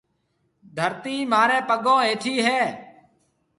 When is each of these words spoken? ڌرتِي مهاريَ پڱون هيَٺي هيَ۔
ڌرتِي 0.77 1.15
مهاريَ 1.31 1.57
پڱون 1.69 1.99
هيَٺي 2.05 2.33
هيَ۔ 2.47 2.61